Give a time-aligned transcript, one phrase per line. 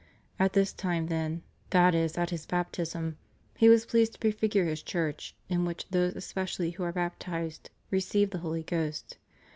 [0.39, 3.17] At this time, then (that is at His Baptism),
[3.55, 8.31] He was pleased to prefigure His Church, in which those especially who are baptized receive
[8.31, 9.19] the Holy Ghost."